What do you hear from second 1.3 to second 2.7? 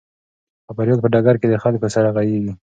کې د خلکو سره غږیږي.